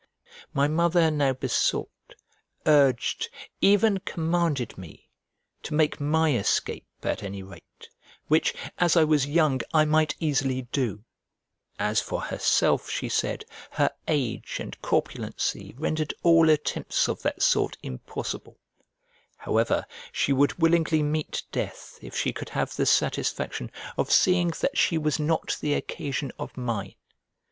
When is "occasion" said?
25.75-26.31